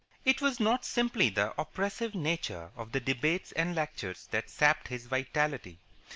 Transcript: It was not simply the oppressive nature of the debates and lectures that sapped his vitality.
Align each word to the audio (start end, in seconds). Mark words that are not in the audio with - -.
It 0.25 0.41
was 0.41 0.59
not 0.59 0.83
simply 0.83 1.29
the 1.29 1.53
oppressive 1.61 2.15
nature 2.15 2.71
of 2.75 2.91
the 2.91 2.99
debates 2.99 3.51
and 3.51 3.75
lectures 3.75 4.27
that 4.31 4.49
sapped 4.49 4.87
his 4.87 5.05
vitality. 5.05 5.77